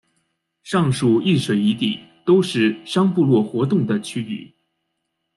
[0.63, 4.51] 上述一水一地都是商部落活动的区域。